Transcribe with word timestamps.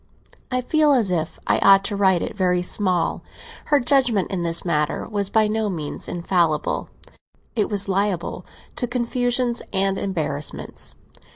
I 0.51 0.61
feel 0.61 0.93
as 0.93 1.11
if 1.11 1.37
I 1.45 1.59
ought 1.59 1.83
to 1.83 1.95
write 1.95 2.23
it 2.23 2.35
very 2.35 2.63
small, 2.63 3.21
her 3.65 3.79
judgement 3.79 4.31
in 4.31 4.41
this 4.41 4.65
matter 4.65 5.07
was 5.07 5.29
by 5.29 5.47
no 5.47 5.69
means 5.69 6.07
infallible; 6.07 6.89
it 7.55 7.69
was 7.69 7.87
liable 7.87 8.43
to 8.77 8.87
confusions 8.87 9.61
and 9.71 9.99
embarrassments. 9.99 10.95